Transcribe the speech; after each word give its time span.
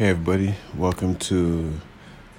Hey, 0.00 0.08
everybody, 0.08 0.54
welcome 0.78 1.14
to 1.16 1.70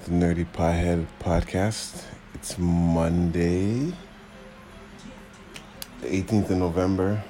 the 0.06 0.10
Nerdy 0.10 0.48
Pothead 0.52 1.06
podcast. 1.19 2.06
It's 2.34 2.57
Monday, 2.57 3.94
the 6.02 6.08
18th 6.08 6.50
of 6.50 6.58
November. 6.58 7.24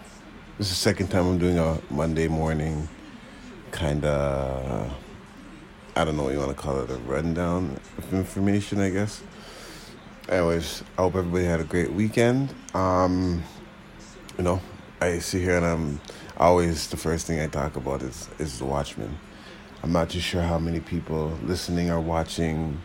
This 0.57 0.67
is 0.67 0.69
the 0.69 0.79
second 0.79 1.09
time 1.09 1.27
I'm 1.27 1.37
doing 1.37 1.59
a 1.59 1.81
Monday 1.89 2.29
morning 2.29 2.87
kind 3.71 4.05
of, 4.05 4.93
I 5.97 6.05
don't 6.05 6.15
know 6.15 6.23
what 6.23 6.31
you 6.31 6.39
want 6.39 6.51
to 6.51 6.55
call 6.55 6.79
it, 6.79 6.89
a 6.89 6.95
rundown 6.99 7.77
of 7.97 8.13
information, 8.13 8.79
I 8.79 8.89
guess. 8.89 9.21
Anyways, 10.29 10.81
I 10.97 11.01
hope 11.01 11.15
everybody 11.15 11.43
had 11.43 11.59
a 11.59 11.65
great 11.65 11.91
weekend. 11.91 12.55
Um, 12.73 13.43
you 14.37 14.45
know, 14.45 14.61
I 15.01 15.19
sit 15.19 15.41
here 15.41 15.57
and 15.57 15.65
I'm 15.65 16.01
always 16.37 16.89
the 16.89 16.95
first 16.95 17.27
thing 17.27 17.41
I 17.41 17.47
talk 17.47 17.75
about 17.75 18.01
is 18.01 18.29
is 18.39 18.59
the 18.59 18.65
Watchmen. 18.65 19.17
I'm 19.83 19.91
not 19.91 20.11
too 20.11 20.19
sure 20.19 20.43
how 20.43 20.59
many 20.59 20.79
people 20.79 21.37
listening 21.43 21.89
are 21.89 21.99
watching 21.99 22.79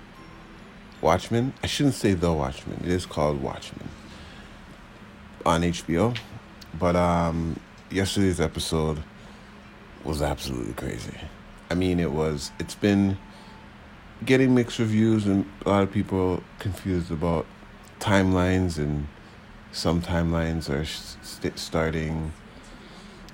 Watchmen. 1.02 1.52
I 1.62 1.66
shouldn't 1.66 1.94
say 1.94 2.14
The 2.14 2.32
Watchmen. 2.32 2.80
It 2.82 2.90
is 2.90 3.04
called 3.04 3.42
Watchmen 3.42 3.88
on 5.44 5.60
HBO. 5.60 6.16
But 6.78 6.96
um, 6.96 7.60
yesterday's 7.90 8.40
episode 8.40 9.02
was 10.04 10.22
absolutely 10.22 10.72
crazy. 10.72 11.18
I 11.70 11.74
mean, 11.74 12.00
it 12.00 12.12
was. 12.12 12.50
It's 12.58 12.74
been 12.74 13.18
getting 14.24 14.54
mixed 14.54 14.78
reviews, 14.78 15.26
and 15.26 15.44
a 15.66 15.68
lot 15.68 15.82
of 15.82 15.92
people 15.92 16.42
confused 16.60 17.10
about 17.10 17.44
timelines, 18.00 18.78
and 18.78 19.06
some 19.70 20.00
timelines 20.00 20.70
are 20.70 20.86
st- 20.86 21.58
starting. 21.58 22.32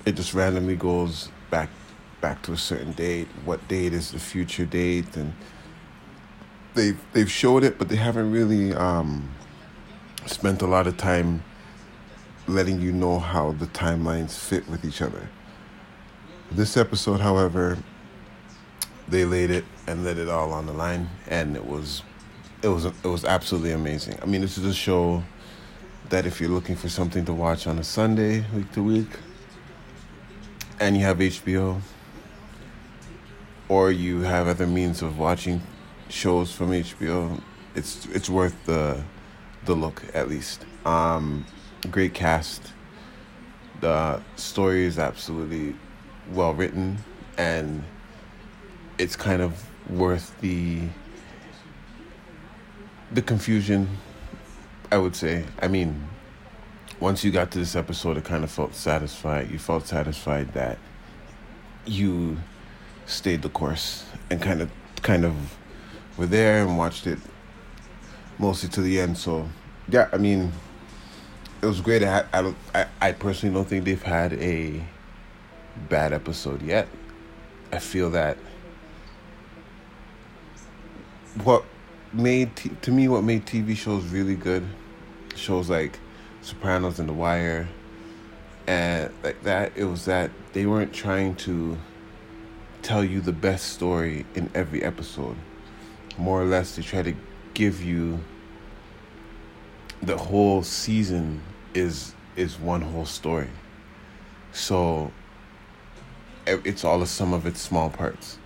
It 0.05 0.17
just 0.17 0.35
randomly 0.35 0.75
goes 0.75 1.29
back 1.49 1.69
back 2.23 2.41
to 2.45 2.53
a 2.53 2.57
certain 2.57 2.93
date. 2.93 3.29
What 3.45 3.69
date 3.69 3.93
is 3.93 4.13
the 4.13 4.19
future 4.19 4.65
date? 4.65 5.15
And 5.17 5.35
they've 6.73 6.99
they've 7.13 7.31
showed 7.31 7.65
it, 7.65 7.79
but 7.79 7.91
they 7.91 7.97
haven't 7.97 8.33
really 8.33 8.73
um, 8.73 9.29
spent 10.25 10.63
a 10.63 10.67
lot 10.67 10.87
of 10.87 10.97
time 10.97 11.45
letting 12.47 12.81
you 12.81 12.93
know 12.93 13.19
how 13.19 13.53
the 13.53 13.67
timelines 13.67 14.39
fit 14.39 14.67
with 14.69 14.85
each 14.85 15.03
other. 15.03 15.29
This 16.51 16.77
episode, 16.77 17.21
however, 17.21 17.79
they 19.09 19.25
laid 19.25 19.51
it 19.51 19.65
and 19.87 20.05
let 20.05 20.19
it 20.19 20.29
all 20.29 20.53
on 20.53 20.67
the 20.67 20.73
line, 20.73 21.11
and 21.29 21.57
it 21.57 21.67
was 21.67 22.03
it 22.63 22.69
was 22.69 22.85
it 22.85 23.05
was 23.05 23.25
absolutely 23.25 23.73
amazing. 23.73 24.19
I 24.23 24.27
mean, 24.27 24.41
this 24.41 24.57
is 24.57 24.65
a 24.65 24.75
show 24.75 25.23
that 26.09 26.27
if 26.27 26.41
you're 26.41 26.51
looking 26.51 26.77
for 26.77 26.89
something 26.89 27.25
to 27.25 27.33
watch 27.33 27.67
on 27.67 27.79
a 27.79 27.85
Sunday, 27.85 28.45
week 28.55 28.71
to 28.73 28.83
week, 28.83 29.09
and 30.79 30.97
you 30.97 31.03
have 31.05 31.19
HBO, 31.19 31.81
or 33.73 33.91
you 33.91 34.21
have 34.21 34.49
other 34.49 34.67
means 34.67 35.01
of 35.01 35.19
watching 35.19 35.63
shows 36.11 36.53
from 36.53 36.73
HBO, 36.73 37.41
it's 37.75 38.05
it's 38.13 38.29
worth 38.29 38.55
the 38.67 39.03
the 39.65 39.75
look 39.75 40.03
at 40.13 40.29
least. 40.29 40.67
Um, 40.85 41.47
great 41.91 42.13
cast. 42.13 42.61
The 43.81 44.21
story 44.37 44.85
is 44.85 44.99
absolutely 44.99 45.75
well 46.33 46.53
written, 46.53 46.99
and 47.39 47.83
it's 48.99 49.17
kind 49.17 49.41
of 49.41 49.67
worth 49.89 50.39
the 50.43 50.83
the 53.11 53.23
confusion. 53.23 53.89
I 54.91 54.99
would 54.99 55.17
say. 55.17 55.47
I 55.63 55.69
mean, 55.69 56.09
once 57.01 57.25
you 57.25 57.31
got 57.31 57.51
to 57.53 57.59
this 57.59 57.75
episode, 57.75 58.19
it 58.19 58.25
kind 58.25 58.45
of 58.45 58.51
felt 58.51 58.75
satisfied. 58.75 59.51
You 59.51 59.59
felt 59.59 59.87
satisfied 59.87 60.53
that 60.53 60.77
you 61.87 62.37
stayed 63.13 63.43
the 63.43 63.49
course 63.49 64.05
and 64.31 64.41
kind 64.41 64.63
of 64.63 64.71
kind 65.03 65.25
of 65.25 65.35
were 66.17 66.27
there 66.27 66.63
and 66.63 66.79
watched 66.79 67.07
it 67.07 67.19
mostly 68.39 68.69
to 68.71 68.81
the 68.81 69.01
end. 69.01 69.19
So 69.19 69.49
yeah, 69.89 70.09
I 70.13 70.19
mean, 70.19 70.53
it 71.61 71.67
was 71.67 71.81
great. 71.81 72.03
I 72.03 72.25
I 72.33 72.43
don't 72.43 72.57
I, 72.75 72.87
I 73.01 73.13
personally 73.13 73.55
don't 73.55 73.67
think 73.67 73.85
they've 73.85 74.03
had 74.03 74.33
a 74.35 74.83
bad 75.89 76.13
episode 76.13 76.63
yet. 76.63 76.89
I 77.73 77.79
feel 77.79 78.11
that 78.11 78.37
what 81.45 81.65
made 82.13 82.55
t- 82.57 82.71
to 82.83 82.91
me 82.91 83.09
what 83.09 83.25
made 83.25 83.47
TV 83.47 83.77
shows 83.77 84.05
really 84.07 84.37
good, 84.37 84.67
shows 85.35 85.71
like 85.71 85.99
Sopranos 86.43 86.99
and 86.99 87.09
The 87.09 87.15
Wire, 87.15 87.69
and 88.67 89.13
like 89.23 89.43
that, 89.45 89.73
it 89.77 89.85
was 89.85 90.05
that 90.05 90.31
they 90.53 90.67
weren't 90.67 90.93
trying 90.93 91.35
to 91.37 91.79
tell 92.83 93.05
you 93.05 93.21
the 93.21 93.33
best 93.33 93.73
story 93.73 94.27
in 94.35 94.51
every 94.55 94.83
episode. 94.83 95.37
More 96.19 96.43
or 96.43 96.45
less, 96.45 96.77
they 96.77 96.83
try 96.83 97.03
to 97.03 97.15
give 97.55 97.83
you 97.83 98.21
the 100.03 100.17
whole 100.17 100.63
season 100.63 101.41
is 101.75 102.15
is 102.37 102.59
one 102.59 102.81
whole 102.81 103.07
story. 103.07 103.49
So 104.53 105.13
it's 106.47 106.85
all 106.85 107.03
a 107.03 107.07
sum 107.07 107.33
of 107.33 107.47
its 107.47 107.61
small 107.61 107.89
parts. 107.89 108.39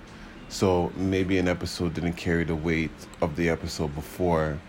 So 0.49 0.93
maybe 0.97 1.39
an 1.39 1.49
episode 1.49 1.95
didn't 1.95 2.15
carry 2.15 2.45
the 2.45 2.55
weight 2.55 2.91
of 3.21 3.37
the 3.37 3.49
episode 3.49 3.95
before, 3.95 4.61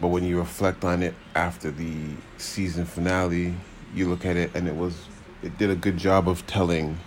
but 0.00 0.08
when 0.08 0.24
you 0.24 0.38
reflect 0.38 0.84
on 0.84 1.02
it 1.02 1.14
after 1.34 1.70
the 1.70 1.94
season 2.38 2.84
finale, 2.84 3.54
you 3.94 4.08
look 4.08 4.24
at 4.24 4.36
it 4.36 4.50
and 4.54 4.68
it 4.68 4.76
was 4.76 4.94
it 5.42 5.56
did 5.58 5.70
a 5.70 5.76
good 5.76 5.96
job 5.96 6.28
of 6.28 6.46
telling 6.46 6.98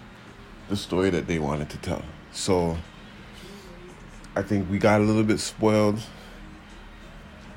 the 0.72 0.78
story 0.78 1.12
that 1.12 1.28
they 1.28 1.38
wanted 1.38 1.70
to 1.70 1.78
tell. 1.78 2.02
So 2.32 2.78
I 4.36 4.42
think 4.42 4.72
we 4.72 4.80
got 4.80 5.02
a 5.02 5.04
little 5.04 5.24
bit 5.24 5.40
spoiled. 5.40 6.00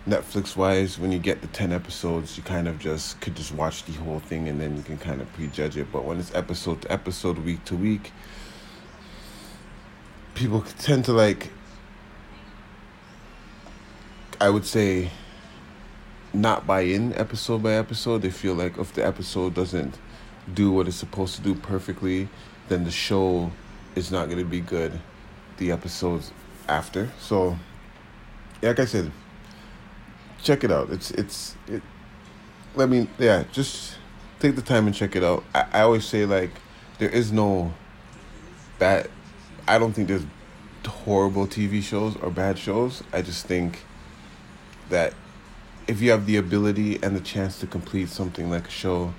Netflix 0.06 0.54
wise 0.54 0.98
when 0.98 1.12
you 1.12 1.18
get 1.18 1.40
the 1.40 1.46
10 1.46 1.72
episodes 1.72 2.36
you 2.36 2.42
kind 2.42 2.68
of 2.68 2.78
just 2.78 3.18
could 3.22 3.34
just 3.34 3.54
watch 3.54 3.84
the 3.84 3.92
whole 3.92 4.20
thing 4.20 4.50
and 4.50 4.60
then 4.60 4.76
you 4.76 4.82
can 4.82 4.98
kind 4.98 5.22
of 5.22 5.32
prejudge 5.32 5.78
it. 5.78 5.90
But 5.90 6.04
when 6.04 6.18
it's 6.18 6.34
episode 6.34 6.82
to 6.82 6.92
episode 6.92 7.38
week 7.38 7.64
to 7.64 7.76
week 7.76 8.12
people 10.34 10.62
tend 10.78 11.06
to 11.06 11.12
like 11.12 11.50
I 14.40 14.50
would 14.50 14.66
say 14.66 15.10
not 16.34 16.66
buy 16.66 16.80
in 16.80 17.14
episode 17.14 17.62
by 17.62 17.74
episode. 17.74 18.22
They 18.22 18.30
feel 18.30 18.54
like 18.54 18.76
if 18.76 18.92
the 18.92 19.06
episode 19.06 19.54
doesn't 19.54 19.96
do 20.52 20.72
what 20.72 20.88
it's 20.88 20.96
supposed 20.96 21.36
to 21.36 21.40
do 21.40 21.54
perfectly 21.54 22.28
then 22.68 22.84
the 22.84 22.90
show 22.90 23.50
is 23.94 24.10
not 24.10 24.26
going 24.26 24.38
to 24.38 24.44
be 24.44 24.60
good 24.60 25.00
the 25.58 25.70
episodes 25.70 26.32
after. 26.68 27.10
So, 27.18 27.58
like 28.62 28.78
I 28.78 28.84
said, 28.84 29.12
check 30.42 30.64
it 30.64 30.70
out. 30.70 30.90
It's 30.90 31.10
it's 31.12 31.56
it. 31.68 31.82
Let 32.74 32.88
me 32.88 33.08
yeah, 33.18 33.44
just 33.52 33.96
take 34.40 34.56
the 34.56 34.62
time 34.62 34.86
and 34.86 34.94
check 34.94 35.14
it 35.16 35.22
out. 35.22 35.44
I, 35.54 35.66
I 35.72 35.80
always 35.82 36.04
say 36.04 36.26
like 36.26 36.50
there 36.98 37.10
is 37.10 37.32
no 37.32 37.72
bad. 38.78 39.10
I 39.66 39.78
don't 39.78 39.92
think 39.92 40.08
there's 40.08 40.26
horrible 40.86 41.46
TV 41.46 41.82
shows 41.82 42.16
or 42.16 42.30
bad 42.30 42.58
shows. 42.58 43.02
I 43.12 43.22
just 43.22 43.46
think 43.46 43.84
that 44.90 45.14
if 45.86 46.00
you 46.00 46.10
have 46.10 46.26
the 46.26 46.36
ability 46.36 47.02
and 47.02 47.16
the 47.16 47.20
chance 47.20 47.58
to 47.60 47.66
complete 47.66 48.08
something 48.08 48.50
like 48.50 48.68
a 48.68 48.70
show, 48.70 49.14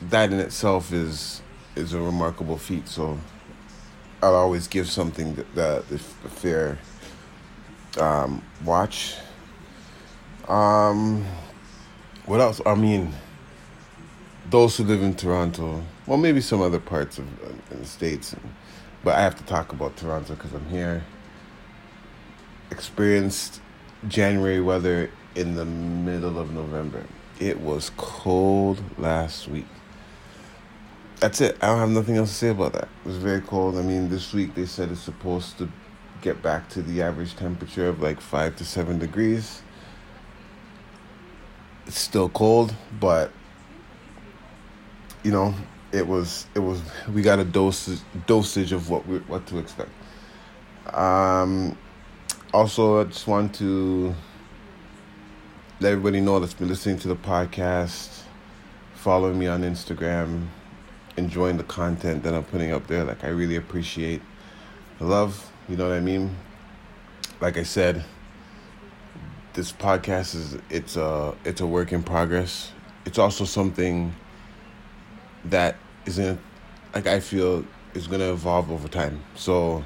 that 0.00 0.32
in 0.32 0.38
itself 0.38 0.92
is 0.92 1.42
is 1.78 1.94
a 1.94 2.00
remarkable 2.00 2.58
feat. 2.58 2.88
So 2.88 3.18
I'll 4.22 4.34
always 4.34 4.66
give 4.66 4.90
something 4.90 5.34
that, 5.36 5.54
that 5.54 5.88
the 5.88 5.98
fair 5.98 6.78
um, 7.98 8.42
watch. 8.64 9.14
Um, 10.48 11.24
what 12.26 12.40
else? 12.40 12.60
I 12.66 12.74
mean, 12.74 13.12
those 14.50 14.76
who 14.76 14.84
live 14.84 15.02
in 15.02 15.14
Toronto, 15.14 15.82
well, 16.06 16.18
maybe 16.18 16.40
some 16.40 16.60
other 16.60 16.80
parts 16.80 17.18
of 17.18 17.26
uh, 17.44 17.52
the 17.70 17.86
states, 17.86 18.34
but 19.04 19.14
I 19.14 19.20
have 19.20 19.36
to 19.36 19.44
talk 19.44 19.72
about 19.72 19.96
Toronto 19.96 20.34
because 20.34 20.52
I'm 20.52 20.68
here. 20.68 21.04
Experienced 22.70 23.60
January 24.08 24.60
weather 24.60 25.10
in 25.34 25.54
the 25.54 25.64
middle 25.64 26.38
of 26.38 26.52
November. 26.52 27.04
It 27.40 27.60
was 27.60 27.90
cold 27.96 28.82
last 28.98 29.48
week 29.48 29.66
that's 31.20 31.40
it. 31.40 31.56
I 31.60 31.66
don't 31.66 31.78
have 31.78 31.90
nothing 31.90 32.16
else 32.16 32.30
to 32.30 32.34
say 32.34 32.48
about 32.48 32.72
that. 32.74 32.88
It 33.04 33.06
was 33.06 33.16
very 33.16 33.40
cold. 33.40 33.76
I 33.76 33.82
mean, 33.82 34.08
this 34.08 34.32
week 34.32 34.54
they 34.54 34.66
said 34.66 34.90
it's 34.90 35.00
supposed 35.00 35.58
to 35.58 35.70
get 36.22 36.42
back 36.42 36.68
to 36.70 36.82
the 36.82 37.02
average 37.02 37.36
temperature 37.36 37.88
of 37.88 38.00
like 38.00 38.20
five 38.20 38.56
to 38.56 38.64
seven 38.64 38.98
degrees. 38.98 39.62
It's 41.86 41.98
still 41.98 42.28
cold, 42.28 42.74
but 43.00 43.32
you 45.24 45.32
know, 45.32 45.54
it 45.92 46.06
was 46.06 46.46
it 46.54 46.60
was 46.60 46.80
we 47.12 47.22
got 47.22 47.38
a 47.38 47.44
dosage 47.44 48.00
dosage 48.26 48.72
of 48.72 48.90
what 48.90 49.06
we 49.06 49.18
what 49.20 49.46
to 49.48 49.58
expect. 49.58 49.90
Um, 50.92 51.76
also, 52.52 53.00
I 53.00 53.04
just 53.04 53.26
want 53.26 53.54
to 53.56 54.14
let 55.80 55.92
everybody 55.92 56.20
know 56.20 56.38
that's 56.40 56.54
been 56.54 56.68
listening 56.68 56.98
to 57.00 57.08
the 57.08 57.16
podcast, 57.16 58.22
following 58.94 59.38
me 59.38 59.46
on 59.46 59.62
Instagram 59.62 60.48
enjoying 61.18 61.56
the 61.56 61.64
content 61.64 62.22
that 62.22 62.32
I'm 62.32 62.44
putting 62.44 62.72
up 62.72 62.86
there. 62.86 63.04
Like 63.04 63.24
I 63.24 63.28
really 63.28 63.56
appreciate 63.56 64.22
the 64.98 65.04
love. 65.04 65.50
You 65.68 65.76
know 65.76 65.88
what 65.88 65.96
I 65.96 66.00
mean? 66.00 66.36
Like 67.40 67.58
I 67.58 67.62
said, 67.62 68.04
this 69.52 69.72
podcast 69.72 70.34
is 70.34 70.58
it's 70.70 70.96
a 70.96 71.34
it's 71.44 71.60
a 71.60 71.66
work 71.66 71.92
in 71.92 72.02
progress. 72.02 72.72
It's 73.04 73.18
also 73.18 73.44
something 73.44 74.14
that 75.44 75.76
isn't 76.06 76.40
like 76.94 77.06
I 77.06 77.20
feel 77.20 77.64
is 77.94 78.06
gonna 78.06 78.32
evolve 78.32 78.70
over 78.70 78.88
time. 78.88 79.22
So, 79.34 79.84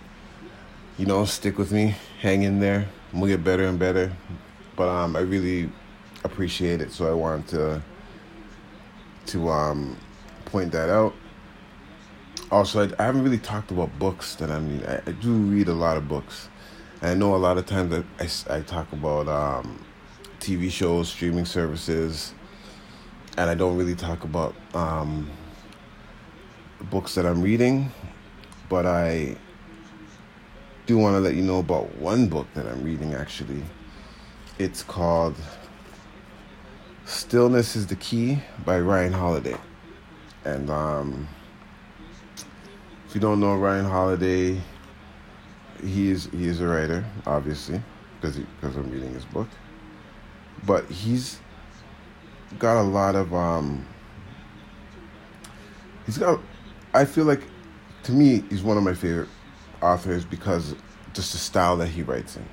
you 0.98 1.06
know, 1.06 1.24
stick 1.24 1.58
with 1.58 1.72
me, 1.72 1.94
hang 2.20 2.42
in 2.42 2.60
there. 2.60 2.86
We'll 3.12 3.28
get 3.28 3.42
better 3.42 3.64
and 3.64 3.78
better. 3.78 4.12
But 4.76 4.88
um, 4.88 5.16
I 5.16 5.20
really 5.20 5.70
appreciate 6.24 6.80
it, 6.80 6.92
so 6.92 7.10
I 7.10 7.14
wanted 7.14 7.48
to 7.48 7.82
to 9.26 9.48
um 9.48 9.96
point 10.44 10.72
that 10.72 10.90
out. 10.90 11.14
Also, 12.52 12.86
I, 12.86 13.02
I 13.02 13.06
haven't 13.06 13.24
really 13.24 13.38
talked 13.38 13.70
about 13.70 13.98
books 13.98 14.34
that 14.34 14.50
I 14.50 14.60
mean. 14.60 14.84
I, 14.86 15.00
I, 15.06 15.12
do 15.12 15.32
read 15.32 15.68
a 15.68 15.72
lot 15.72 15.96
of 15.96 16.06
books. 16.06 16.50
And 17.00 17.10
I 17.10 17.14
know 17.14 17.34
a 17.34 17.38
lot 17.38 17.56
of 17.56 17.64
times 17.64 17.90
that 17.90 18.04
I, 18.50 18.58
I 18.58 18.60
talk 18.60 18.92
about 18.92 19.26
um, 19.26 19.82
TV 20.38 20.70
shows, 20.70 21.08
streaming 21.08 21.46
services, 21.46 22.34
and 23.38 23.48
I 23.48 23.54
don't 23.54 23.78
really 23.78 23.94
talk 23.94 24.24
about 24.24 24.54
um, 24.74 25.30
books 26.90 27.14
that 27.14 27.24
I'm 27.24 27.40
reading. 27.40 27.90
But 28.68 28.84
I 28.84 29.34
do 30.84 30.98
want 30.98 31.14
to 31.14 31.20
let 31.20 31.34
you 31.34 31.42
know 31.42 31.58
about 31.58 31.96
one 31.96 32.28
book 32.28 32.48
that 32.52 32.66
I'm 32.66 32.84
reading 32.84 33.14
actually. 33.14 33.62
It's 34.58 34.82
called 34.82 35.36
Stillness 37.06 37.76
is 37.76 37.86
the 37.86 37.96
Key 37.96 38.42
by 38.66 38.78
Ryan 38.78 39.14
Holiday. 39.14 39.56
And 40.44 40.68
um, 40.68 41.28
if 43.12 43.16
you 43.16 43.20
don't 43.20 43.40
know 43.40 43.56
Ryan 43.56 43.84
Holiday, 43.84 44.58
he 45.84 46.10
is 46.10 46.30
he 46.32 46.46
is 46.46 46.62
a 46.62 46.66
writer, 46.66 47.04
obviously, 47.26 47.78
because 48.18 48.38
because 48.38 48.74
I'm 48.74 48.90
reading 48.90 49.12
his 49.12 49.26
book. 49.26 49.48
But 50.64 50.86
he's 50.86 51.38
got 52.58 52.80
a 52.80 52.82
lot 52.82 53.14
of 53.14 53.34
um, 53.34 53.86
he's 56.06 56.16
got 56.16 56.40
I 56.94 57.04
feel 57.04 57.26
like 57.26 57.42
to 58.04 58.12
me 58.12 58.44
he's 58.48 58.62
one 58.62 58.78
of 58.78 58.82
my 58.82 58.94
favorite 58.94 59.28
authors 59.82 60.24
because 60.24 60.74
just 61.12 61.32
the 61.32 61.38
style 61.38 61.76
that 61.76 61.88
he 61.88 62.00
writes 62.00 62.36
in. 62.36 62.48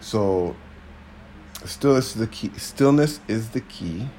So 0.00 0.56
stillness 1.64 2.08
is 2.08 2.20
the 2.20 2.26
key 2.26 2.50
stillness 2.58 3.20
is 3.28 3.48
the 3.48 3.62
key 3.62 4.10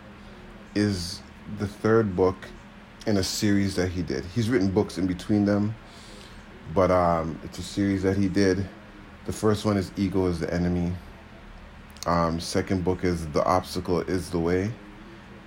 is 0.73 1.21
the 1.59 1.67
third 1.67 2.15
book 2.15 2.47
in 3.07 3.17
a 3.17 3.23
series 3.23 3.75
that 3.77 3.89
he 3.89 4.03
did. 4.03 4.25
He's 4.35 4.49
written 4.49 4.69
books 4.69 4.97
in 4.97 5.07
between 5.07 5.45
them, 5.45 5.73
but 6.75 6.91
um, 6.91 7.39
it's 7.43 7.57
a 7.57 7.63
series 7.63 8.03
that 8.03 8.17
he 8.17 8.27
did. 8.27 8.67
The 9.25 9.31
first 9.31 9.63
one 9.63 9.77
is 9.77 9.91
Ego 9.95 10.27
is 10.27 10.41
the 10.41 10.53
Enemy. 10.53 10.91
Um, 12.05 12.39
second 12.41 12.83
book 12.83 13.05
is 13.05 13.25
The 13.27 13.43
Obstacle 13.45 14.01
is 14.01 14.29
the 14.29 14.39
Way. 14.39 14.71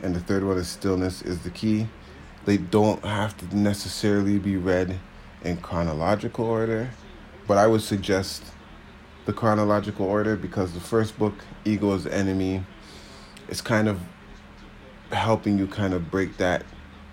And 0.02 0.16
the 0.16 0.20
third 0.20 0.42
one 0.42 0.56
is 0.56 0.68
Stillness 0.68 1.20
is 1.20 1.40
the 1.40 1.50
Key. 1.50 1.86
They 2.46 2.56
don't 2.56 3.04
have 3.04 3.36
to 3.36 3.56
necessarily 3.56 4.38
be 4.38 4.56
read 4.56 4.98
in 5.44 5.58
chronological 5.58 6.46
order, 6.46 6.90
but 7.46 7.58
I 7.58 7.66
would 7.66 7.82
suggest 7.82 8.42
the 9.26 9.34
chronological 9.34 10.06
order 10.06 10.34
because 10.34 10.72
the 10.72 10.80
first 10.80 11.18
book, 11.18 11.34
Ego 11.66 11.92
is 11.92 12.04
the 12.04 12.14
Enemy, 12.14 12.64
is 13.50 13.60
kind 13.60 13.86
of 13.86 14.00
helping 15.12 15.58
you 15.58 15.66
kind 15.66 15.92
of 15.92 16.10
break 16.10 16.38
that 16.38 16.64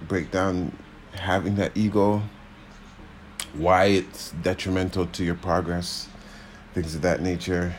break 0.02 0.32
down 0.32 0.78
having 1.14 1.56
that 1.56 1.76
ego, 1.76 2.22
why 3.54 3.86
it's 3.86 4.32
detrimental 4.42 5.08
to 5.08 5.24
your 5.24 5.36
progress, 5.36 6.08
things 6.74 6.96
of 6.96 7.02
that 7.02 7.22
nature. 7.22 7.74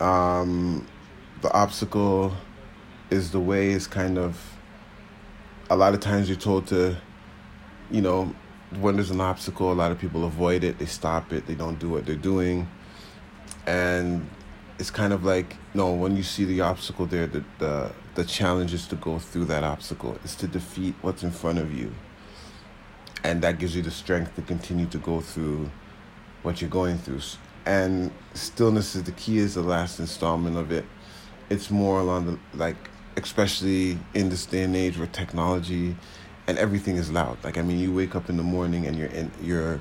Um, 0.00 0.86
the 1.42 1.52
obstacle 1.52 2.34
is 3.10 3.30
the 3.30 3.40
way 3.40 3.70
is 3.70 3.86
kind 3.86 4.18
of 4.18 4.40
a 5.70 5.76
lot 5.76 5.94
of 5.94 6.00
times 6.00 6.28
you're 6.28 6.38
told 6.38 6.66
to, 6.68 6.96
you 7.90 8.00
know, 8.00 8.34
when 8.80 8.96
there's 8.96 9.10
an 9.10 9.20
obstacle, 9.20 9.72
a 9.72 9.74
lot 9.74 9.92
of 9.92 9.98
people 9.98 10.24
avoid 10.24 10.64
it, 10.64 10.78
they 10.78 10.86
stop 10.86 11.32
it, 11.32 11.46
they 11.46 11.54
don't 11.54 11.78
do 11.78 11.88
what 11.88 12.06
they're 12.06 12.14
doing. 12.14 12.68
And 13.66 14.28
it's 14.78 14.90
kind 14.90 15.12
of 15.12 15.24
like 15.24 15.56
no 15.74 15.92
when 15.92 16.16
you 16.16 16.22
see 16.22 16.44
the 16.44 16.60
obstacle 16.60 17.04
there 17.06 17.26
the, 17.26 17.44
the 17.58 17.90
the 18.18 18.24
challenge 18.24 18.74
is 18.74 18.84
to 18.88 18.96
go 18.96 19.16
through 19.20 19.44
that 19.44 19.62
obstacle 19.62 20.18
is 20.24 20.34
to 20.34 20.48
defeat 20.48 20.92
what's 21.02 21.22
in 21.22 21.30
front 21.30 21.56
of 21.56 21.72
you. 21.72 21.94
And 23.22 23.42
that 23.42 23.60
gives 23.60 23.76
you 23.76 23.82
the 23.82 23.92
strength 23.92 24.34
to 24.34 24.42
continue 24.42 24.86
to 24.86 24.98
go 24.98 25.20
through 25.20 25.70
what 26.42 26.60
you're 26.60 26.68
going 26.68 26.98
through. 26.98 27.20
And 27.64 28.10
stillness 28.34 28.96
is 28.96 29.04
the 29.04 29.12
key 29.12 29.38
is 29.38 29.54
the 29.54 29.62
last 29.62 30.00
installment 30.00 30.56
of 30.56 30.72
it. 30.72 30.84
It's 31.48 31.70
more 31.70 32.00
along 32.00 32.26
the 32.26 32.58
like 32.58 32.90
especially 33.16 34.00
in 34.14 34.30
this 34.30 34.46
day 34.46 34.62
and 34.62 34.74
age 34.74 34.98
where 34.98 35.06
technology 35.06 35.96
and 36.48 36.58
everything 36.58 36.96
is 36.96 37.12
loud. 37.12 37.38
Like 37.44 37.56
i 37.56 37.62
mean 37.62 37.78
you 37.78 37.94
wake 37.94 38.16
up 38.16 38.28
in 38.28 38.36
the 38.36 38.42
morning 38.42 38.88
and 38.88 38.96
you're 38.96 39.10
in, 39.10 39.30
you're 39.40 39.80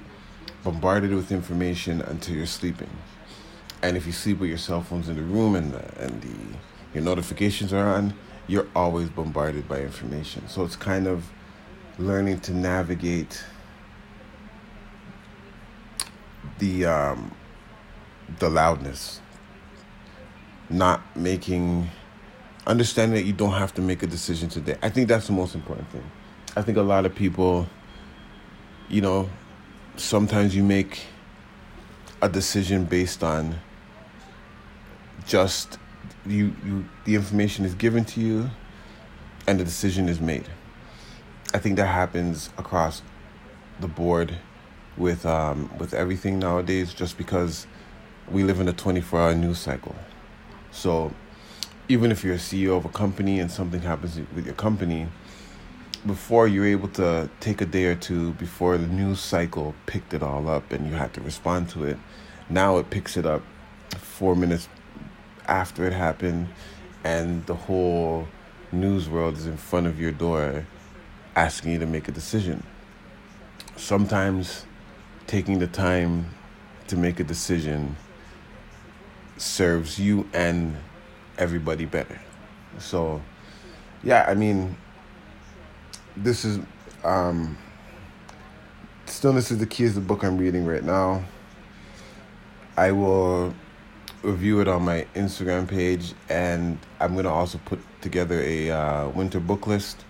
bombarded 0.64 1.12
with 1.12 1.32
information 1.32 2.02
until 2.02 2.36
you're 2.36 2.46
sleeping 2.46 2.90
and 3.82 3.96
if 3.96 4.06
you 4.06 4.12
sleep 4.12 4.40
with 4.40 4.50
your 4.50 4.58
cell 4.58 4.82
phones 4.82 5.10
in 5.10 5.16
the 5.16 5.22
room 5.22 5.56
and 5.56 5.72
the, 5.72 6.02
and 6.02 6.22
the 6.22 6.58
your 6.94 7.04
notifications 7.04 7.74
are 7.74 7.88
on, 7.88 8.14
you're 8.48 8.68
always 8.76 9.10
bombarded 9.10 9.68
by 9.68 9.82
information. 9.82 10.48
So 10.48 10.64
it's 10.64 10.76
kind 10.76 11.06
of 11.06 11.30
learning 12.00 12.40
to 12.42 12.54
navigate 12.54 13.44
the 16.60 16.86
um, 16.86 17.36
the 18.40 18.50
loudness, 18.50 19.22
not 20.70 21.02
making 21.16 21.90
understanding 22.66 23.16
that 23.16 23.26
you 23.26 23.34
don't 23.34 23.54
have 23.54 23.74
to 23.76 23.82
make 23.82 24.04
a 24.04 24.08
decision 24.08 24.50
today. 24.50 24.78
I 24.82 24.90
think 24.90 25.08
that's 25.08 25.28
the 25.28 25.34
most 25.34 25.56
important 25.56 25.90
thing. 25.92 26.04
I 26.56 26.62
think 26.62 26.78
a 26.78 26.82
lot 26.82 27.06
of 27.06 27.16
people, 27.16 27.68
you 28.90 29.02
know, 29.02 29.30
sometimes 29.96 30.56
you 30.56 30.64
make 30.64 31.06
a 32.22 32.28
decision 32.28 32.86
based 32.86 33.24
on 33.24 33.60
just 35.28 35.78
you 36.26 36.56
you 36.66 36.86
the 37.06 37.16
information 37.16 37.66
is 37.66 37.76
given 37.76 38.06
to 38.06 38.22
you 38.22 38.50
and 39.46 39.60
the 39.60 39.64
decision 39.64 40.10
is 40.10 40.20
made. 40.20 40.48
I 41.54 41.60
think 41.60 41.76
that 41.78 41.88
happens 41.88 42.50
across 42.58 43.02
the 43.80 43.88
board 43.88 44.38
with 44.98 45.26
um, 45.26 45.70
with 45.78 45.94
everything 45.94 46.40
nowadays 46.40 46.94
just 46.94 47.18
because 47.18 47.68
we 48.30 48.44
live 48.44 48.60
in 48.60 48.68
a 48.68 48.74
24-hour 48.74 49.36
news 49.36 49.58
cycle. 49.58 49.96
So 50.72 51.14
even 51.88 52.12
if 52.12 52.26
you're 52.26 52.34
a 52.34 52.40
CEO 52.40 52.76
of 52.76 52.84
a 52.84 52.90
company 52.90 53.40
and 53.40 53.50
something 53.50 53.82
happens 53.82 54.20
with 54.36 54.46
your 54.46 54.56
company, 54.56 55.08
before 56.06 56.46
you're 56.46 56.66
able 56.66 56.90
to 56.90 57.30
take 57.40 57.62
a 57.62 57.66
day 57.66 57.86
or 57.86 57.96
two 57.96 58.34
before 58.34 58.78
the 58.78 58.88
news 58.88 59.22
cycle 59.22 59.74
picked 59.86 60.14
it 60.14 60.22
all 60.22 60.50
up 60.50 60.74
and 60.74 60.88
you 60.88 60.94
had 60.96 61.14
to 61.14 61.22
respond 61.22 61.70
to 61.70 61.86
it, 61.86 61.98
now 62.50 62.78
it 62.78 62.90
picks 62.90 63.16
it 63.16 63.26
up 63.26 63.42
four 63.98 64.36
minutes 64.36 64.68
after 65.48 65.86
it 65.86 65.94
happened 65.94 66.48
and 67.04 67.46
the 67.46 67.56
whole 67.56 68.28
news 68.72 69.10
world 69.10 69.36
is 69.36 69.46
in 69.46 69.58
front 69.58 69.88
of 69.88 70.00
your 70.00 70.12
door 70.12 70.66
asking 71.36 71.72
you 71.72 71.80
to 71.80 71.86
make 71.86 72.08
a 72.08 72.12
decision. 72.12 72.64
Sometimes 73.76 74.66
taking 75.28 75.60
the 75.60 75.68
time 75.68 76.30
to 76.88 76.98
make 76.98 77.20
a 77.20 77.24
decision 77.24 77.96
serves 79.38 80.00
you 80.00 80.28
and 80.34 80.76
everybody 81.38 81.86
better. 81.86 82.20
So, 82.80 83.22
yeah, 84.04 84.26
I 84.28 84.34
mean, 84.34 84.76
this 86.16 86.44
is 86.44 86.60
um, 87.04 87.58
Stillness 89.06 89.52
is 89.52 89.60
the 89.60 89.66
Key 89.66 89.86
is 89.86 89.96
the 89.96 90.02
book 90.02 90.24
I'm 90.24 90.38
reading 90.38 90.66
right 90.66 90.84
now. 90.84 91.24
I 92.76 92.92
will 92.92 93.54
review 94.28 94.60
it 94.60 94.68
on 94.68 94.84
my 94.84 95.08
Instagram 95.16 95.68
page, 95.68 96.14
and 96.28 96.78
I'm 97.00 97.16
gonna 97.16 97.34
also 97.34 97.60
put 97.64 97.80
together 98.02 98.42
a 98.42 98.70
uh, 98.70 99.10
winter 99.10 99.40
book 99.40 99.68
list 99.68 100.04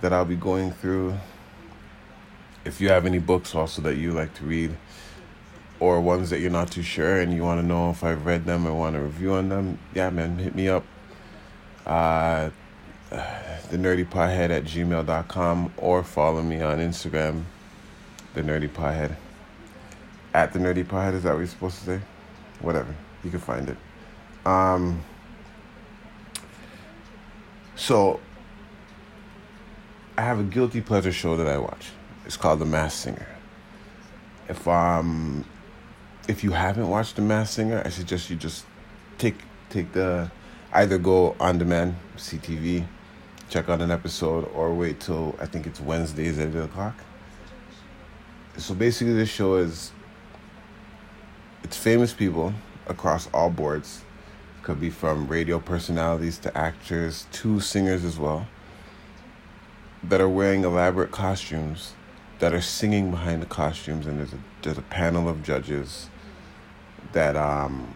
that 0.00 0.12
I'll 0.12 0.24
be 0.24 0.36
going 0.36 0.72
through. 0.72 1.16
If 2.64 2.80
you 2.80 2.88
have 2.88 3.06
any 3.06 3.20
books 3.20 3.54
also 3.54 3.80
that 3.82 3.96
you 3.96 4.12
like 4.12 4.34
to 4.34 4.44
read, 4.44 4.76
or 5.78 6.00
ones 6.00 6.30
that 6.30 6.40
you're 6.40 6.50
not 6.50 6.72
too 6.72 6.82
sure 6.82 7.20
and 7.20 7.32
you 7.32 7.44
want 7.44 7.60
to 7.60 7.66
know 7.66 7.90
if 7.90 8.02
I've 8.02 8.26
read 8.26 8.44
them 8.44 8.66
or 8.66 8.74
want 8.74 8.96
to 8.96 9.00
review 9.00 9.34
on 9.34 9.48
them, 9.48 9.78
yeah, 9.94 10.10
man, 10.10 10.38
hit 10.38 10.56
me 10.56 10.68
up. 10.68 10.84
Uh, 11.86 12.50
the 13.10 13.76
nerdy 13.78 14.04
pothead 14.04 14.50
at 14.50 14.64
gmail.com 14.64 15.72
or 15.76 16.02
follow 16.02 16.42
me 16.42 16.60
on 16.60 16.78
Instagram, 16.78 17.44
the 18.34 18.42
nerdy 18.42 18.68
pothead. 18.68 19.14
At 20.34 20.52
the 20.52 20.58
nerdy 20.58 20.84
pothead, 20.84 21.14
is 21.14 21.22
that 21.22 21.34
what 21.34 21.38
you're 21.38 21.46
supposed 21.46 21.78
to 21.78 21.84
say? 21.84 22.00
Whatever 22.60 22.94
you 23.24 23.30
can 23.30 23.40
find 23.40 23.68
it. 23.68 23.76
Um, 24.46 25.02
so 27.76 28.20
I 30.16 30.22
have 30.22 30.40
a 30.40 30.44
guilty 30.44 30.80
pleasure 30.80 31.12
show 31.12 31.36
that 31.36 31.46
I 31.46 31.58
watch. 31.58 31.90
It's 32.26 32.36
called 32.36 32.58
The 32.58 32.64
Masked 32.64 32.98
Singer. 32.98 33.28
If 34.48 34.66
um 34.66 35.44
if 36.26 36.42
you 36.42 36.50
haven't 36.50 36.88
watched 36.88 37.16
The 37.16 37.22
Masked 37.22 37.54
Singer, 37.54 37.82
I 37.84 37.90
suggest 37.90 38.28
you 38.30 38.36
just 38.36 38.66
take 39.18 39.36
take 39.70 39.92
the 39.92 40.30
either 40.72 40.98
go 40.98 41.36
on 41.38 41.58
demand 41.58 41.96
CTV, 42.16 42.86
check 43.48 43.68
out 43.68 43.80
an 43.80 43.90
episode, 43.90 44.50
or 44.54 44.74
wait 44.74 45.00
till 45.00 45.36
I 45.40 45.46
think 45.46 45.66
it's 45.66 45.80
Wednesdays 45.80 46.38
at 46.38 46.48
eight 46.48 46.56
o'clock. 46.56 46.96
So 48.56 48.74
basically, 48.74 49.14
this 49.14 49.28
show 49.28 49.54
is 49.54 49.92
it's 51.62 51.76
famous 51.76 52.12
people 52.12 52.52
across 52.88 53.28
all 53.32 53.50
boards. 53.50 54.04
Could 54.62 54.80
be 54.80 54.90
from 54.90 55.28
radio 55.28 55.58
personalities 55.58 56.38
to 56.38 56.56
actors 56.56 57.26
to 57.32 57.60
singers 57.60 58.04
as 58.04 58.18
well. 58.18 58.46
That 60.02 60.20
are 60.20 60.28
wearing 60.28 60.64
elaborate 60.64 61.10
costumes, 61.10 61.94
that 62.38 62.52
are 62.52 62.60
singing 62.60 63.10
behind 63.10 63.42
the 63.42 63.46
costumes, 63.46 64.06
and 64.06 64.18
there's 64.18 64.32
a 64.32 64.38
there's 64.62 64.78
a 64.78 64.82
panel 64.82 65.28
of 65.28 65.42
judges 65.42 66.08
that 67.12 67.36
um 67.36 67.94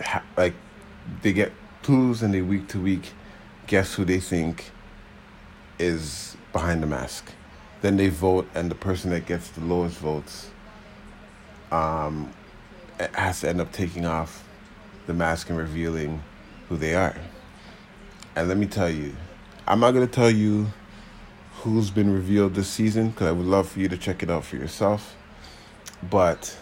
ha- 0.00 0.24
like 0.36 0.54
they 1.22 1.32
get 1.32 1.52
clues 1.82 2.22
and 2.22 2.34
they 2.34 2.42
week 2.42 2.66
to 2.68 2.80
week 2.80 3.12
guess 3.66 3.94
who 3.94 4.04
they 4.04 4.20
think 4.20 4.70
is 5.78 6.36
behind 6.52 6.82
the 6.82 6.86
mask. 6.86 7.32
Then 7.82 7.96
they 7.96 8.08
vote, 8.08 8.48
and 8.54 8.70
the 8.70 8.74
person 8.74 9.10
that 9.10 9.26
gets 9.26 9.50
the 9.50 9.60
lowest 9.60 9.98
votes 9.98 10.50
um, 11.70 12.32
has 13.14 13.40
to 13.40 13.48
end 13.48 13.60
up 13.60 13.72
taking 13.72 14.06
off 14.06 14.46
the 15.06 15.14
mask 15.14 15.48
and 15.50 15.58
revealing 15.58 16.22
who 16.68 16.76
they 16.76 16.94
are. 16.94 17.16
And 18.34 18.48
let 18.48 18.56
me 18.56 18.66
tell 18.66 18.90
you, 18.90 19.16
I'm 19.66 19.80
not 19.80 19.92
going 19.92 20.06
to 20.06 20.12
tell 20.12 20.30
you 20.30 20.66
who's 21.60 21.90
been 21.90 22.12
revealed 22.12 22.54
this 22.54 22.68
season 22.68 23.10
because 23.10 23.28
I 23.28 23.32
would 23.32 23.46
love 23.46 23.68
for 23.68 23.80
you 23.80 23.88
to 23.88 23.96
check 23.96 24.22
it 24.22 24.30
out 24.30 24.44
for 24.44 24.56
yourself. 24.56 25.16
But 26.10 26.56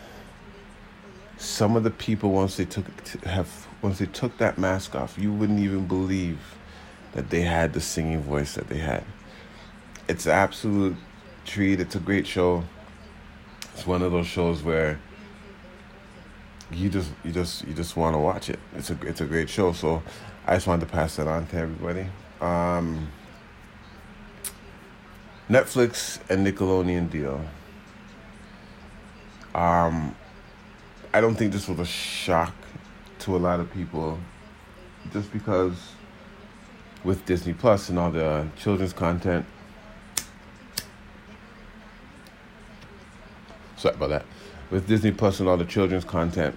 some 1.36 1.76
of 1.76 1.82
the 1.82 1.90
people 1.90 2.30
once 2.30 2.56
they 2.56 2.64
took 2.64 2.86
have 3.24 3.66
once 3.82 3.98
they 3.98 4.06
took 4.06 4.38
that 4.38 4.56
mask 4.56 4.94
off, 4.94 5.18
you 5.18 5.32
wouldn't 5.32 5.60
even 5.60 5.86
believe 5.86 6.38
that 7.12 7.30
they 7.30 7.42
had 7.42 7.72
the 7.72 7.80
singing 7.80 8.22
voice 8.22 8.54
that 8.54 8.68
they 8.68 8.78
had. 8.78 9.04
It's 10.08 10.26
an 10.26 10.32
absolute 10.32 10.96
treat. 11.44 11.80
It's 11.80 11.94
a 11.94 12.00
great 12.00 12.26
show. 12.26 12.64
It's 13.74 13.86
one 13.86 14.02
of 14.02 14.12
those 14.12 14.26
shows 14.26 14.62
where 14.62 14.98
you 16.70 16.88
just 16.88 17.10
you 17.24 17.32
just 17.32 17.66
you 17.66 17.74
just 17.74 17.96
want 17.96 18.14
to 18.14 18.18
watch 18.18 18.50
it. 18.50 18.58
It's 18.74 18.90
a 18.90 18.98
it's 19.02 19.20
a 19.20 19.24
great 19.24 19.48
show. 19.48 19.72
So 19.72 20.02
I 20.46 20.54
just 20.54 20.66
wanted 20.66 20.86
to 20.86 20.92
pass 20.92 21.16
that 21.16 21.26
on 21.26 21.46
to 21.48 21.56
everybody. 21.56 22.06
Um, 22.40 23.08
Netflix 25.48 26.20
and 26.30 26.46
Nickelodeon 26.46 27.10
deal. 27.10 27.40
Um, 29.54 30.16
I 31.12 31.20
don't 31.20 31.36
think 31.36 31.52
this 31.52 31.68
was 31.68 31.78
a 31.78 31.84
shock 31.84 32.54
to 33.20 33.36
a 33.36 33.38
lot 33.38 33.60
of 33.60 33.72
people, 33.72 34.18
just 35.12 35.32
because 35.32 35.92
with 37.04 37.24
Disney 37.26 37.52
Plus 37.52 37.88
and 37.88 37.98
all 37.98 38.10
the 38.10 38.48
children's 38.56 38.92
content. 38.92 39.46
Sorry 43.84 43.96
about 43.96 44.08
that. 44.08 44.24
With 44.70 44.88
Disney 44.88 45.10
Plus 45.10 45.40
and 45.40 45.46
all 45.46 45.58
the 45.58 45.66
children's 45.66 46.06
content, 46.06 46.56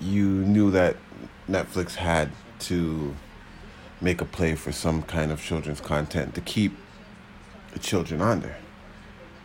you 0.00 0.28
knew 0.28 0.70
that 0.70 0.94
Netflix 1.50 1.96
had 1.96 2.30
to 2.60 3.16
make 4.00 4.20
a 4.20 4.24
play 4.24 4.54
for 4.54 4.70
some 4.70 5.02
kind 5.02 5.32
of 5.32 5.42
children's 5.42 5.80
content 5.80 6.36
to 6.36 6.40
keep 6.40 6.76
the 7.72 7.80
children 7.80 8.22
on 8.22 8.38
there. 8.38 8.56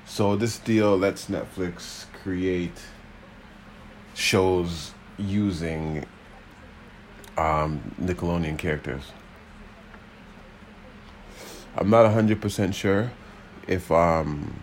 So 0.05 0.36
this 0.36 0.60
deal 0.60 0.96
lets 0.96 1.25
Netflix 1.31 2.05
create 2.22 2.79
shows 4.13 4.93
using 5.17 6.05
um, 7.39 7.96
Nickelodeon 8.00 8.60
characters. 8.60 9.01
I'm 11.75 11.89
not 11.89 12.05
100% 12.05 12.75
sure 12.75 13.12
if 13.67 13.91
um, 13.91 14.60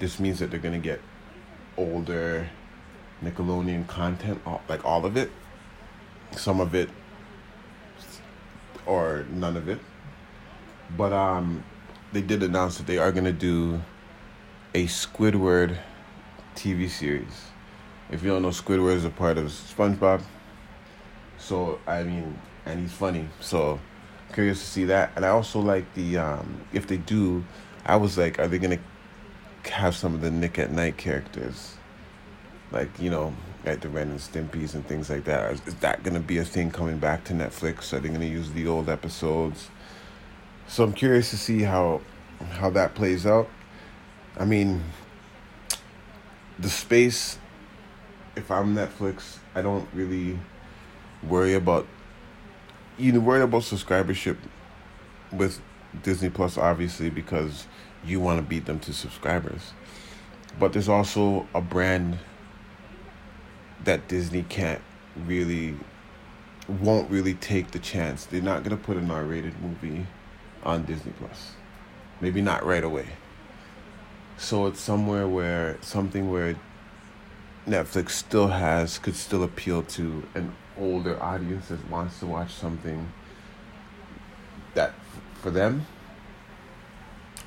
this 0.00 0.18
means 0.18 0.40
that 0.40 0.50
they're 0.50 0.58
going 0.58 0.74
to 0.74 0.80
get 0.80 1.00
older 1.80 2.48
Nickelodeon 3.24 3.86
content, 3.86 4.40
like 4.68 4.84
all 4.84 5.04
of 5.04 5.16
it, 5.16 5.30
some 6.32 6.60
of 6.60 6.74
it, 6.74 6.88
or 8.86 9.24
none 9.30 9.56
of 9.56 9.68
it. 9.68 9.78
But 10.96 11.12
um, 11.12 11.64
they 12.12 12.22
did 12.22 12.42
announce 12.42 12.78
that 12.78 12.86
they 12.86 12.98
are 12.98 13.12
to 13.12 13.32
do 13.32 13.80
a 14.74 14.86
Squidward 14.86 15.78
TV 16.54 16.88
series. 16.88 17.46
If 18.10 18.22
you 18.22 18.30
don't 18.30 18.42
know, 18.42 18.48
Squidward 18.48 18.96
is 18.96 19.04
a 19.04 19.10
part 19.10 19.38
of 19.38 19.46
SpongeBob. 19.46 20.22
So 21.38 21.78
I 21.86 22.02
mean, 22.02 22.38
and 22.66 22.80
he's 22.80 22.92
funny. 22.92 23.28
So 23.40 23.80
curious 24.32 24.60
to 24.60 24.66
see 24.66 24.84
that. 24.86 25.12
And 25.16 25.24
I 25.24 25.28
also 25.28 25.60
like 25.60 25.92
the 25.94 26.18
um, 26.18 26.60
if 26.72 26.86
they 26.86 26.96
do, 26.96 27.44
I 27.84 27.96
was 27.96 28.18
like, 28.18 28.38
are 28.38 28.48
they 28.48 28.58
gonna 28.58 28.80
have 29.64 29.94
some 29.94 30.14
of 30.14 30.20
the 30.20 30.30
Nick 30.30 30.58
at 30.58 30.72
Night 30.72 30.96
characters, 30.96 31.74
like 32.72 32.88
you 32.98 33.10
know, 33.10 33.34
like 33.64 33.80
the 33.80 33.88
Ren 33.88 34.10
and 34.10 34.20
Stimpy's 34.20 34.74
and 34.74 34.86
things 34.86 35.10
like 35.10 35.24
that? 35.24 35.52
Is, 35.52 35.66
is 35.66 35.74
that 35.76 36.02
gonna 36.02 36.20
be 36.20 36.38
a 36.38 36.44
thing 36.44 36.70
coming 36.70 36.98
back 36.98 37.24
to 37.24 37.32
Netflix? 37.32 37.92
Are 37.92 38.00
they 38.00 38.08
gonna 38.08 38.24
use 38.24 38.50
the 38.52 38.66
old 38.66 38.88
episodes? 38.88 39.70
So 40.66 40.84
I'm 40.84 40.92
curious 40.92 41.30
to 41.30 41.36
see 41.36 41.62
how 41.62 42.00
how 42.52 42.70
that 42.70 42.94
plays 42.94 43.26
out. 43.26 43.48
I 44.38 44.44
mean, 44.44 44.82
the 46.58 46.70
space. 46.70 47.38
If 48.36 48.50
I'm 48.50 48.74
Netflix, 48.76 49.38
I 49.54 49.62
don't 49.62 49.88
really 49.92 50.38
worry 51.22 51.54
about 51.54 51.86
you 52.96 53.12
know 53.12 53.20
worry 53.20 53.42
about 53.42 53.62
subscribership 53.62 54.36
with 55.32 55.60
Disney 56.02 56.30
Plus, 56.30 56.56
obviously, 56.56 57.10
because 57.10 57.66
you 58.04 58.20
want 58.20 58.38
to 58.38 58.42
beat 58.42 58.66
them 58.66 58.80
to 58.80 58.92
subscribers. 58.92 59.72
But 60.58 60.72
there's 60.72 60.88
also 60.88 61.46
a 61.54 61.60
brand 61.60 62.18
that 63.84 64.08
Disney 64.08 64.42
can't 64.48 64.80
really, 65.16 65.76
won't 66.68 67.10
really 67.10 67.34
take 67.34 67.70
the 67.70 67.78
chance. 67.78 68.26
They're 68.26 68.42
not 68.42 68.62
going 68.64 68.76
to 68.76 68.82
put 68.82 68.96
an 68.96 69.10
R 69.10 69.24
rated 69.24 69.60
movie 69.60 70.06
on 70.62 70.84
Disney 70.84 71.12
Plus. 71.18 71.52
Maybe 72.20 72.40
not 72.42 72.64
right 72.64 72.84
away. 72.84 73.06
So 74.36 74.66
it's 74.66 74.80
somewhere 74.80 75.28
where, 75.28 75.78
something 75.80 76.30
where 76.30 76.56
Netflix 77.66 78.10
still 78.10 78.48
has, 78.48 78.98
could 78.98 79.16
still 79.16 79.44
appeal 79.44 79.82
to 79.82 80.26
an 80.34 80.54
older 80.78 81.22
audience 81.22 81.68
that 81.68 81.88
wants 81.90 82.18
to 82.20 82.26
watch 82.26 82.52
something 82.54 83.12
that 84.74 84.94
for 85.42 85.50
them 85.50 85.86